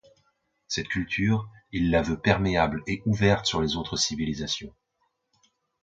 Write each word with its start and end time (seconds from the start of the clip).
Cette 0.67 0.87
culture, 0.87 1.47
il 1.71 1.91
la 1.91 2.01
veut 2.01 2.19
perméable 2.19 2.81
et 2.87 3.03
ouverte 3.05 3.45
sur 3.45 3.61
les 3.61 3.75
autres 3.75 3.97
civilisations. 3.97 4.73